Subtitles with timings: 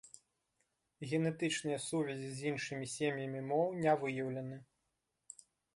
[1.11, 4.57] Генетычныя сувязі з іншымі сем'ямі моў не выяўлены.